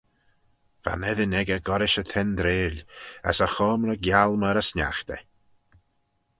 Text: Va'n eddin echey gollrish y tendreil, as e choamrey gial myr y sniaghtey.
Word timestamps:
Va'n 0.85 1.05
eddin 1.11 1.37
echey 1.41 1.61
gollrish 1.67 2.01
y 2.01 2.03
tendreil, 2.11 2.77
as 3.29 3.39
e 3.45 3.47
choamrey 3.55 4.01
gial 4.05 4.31
myr 4.41 4.61
y 4.61 4.63
sniaghtey. 4.69 5.23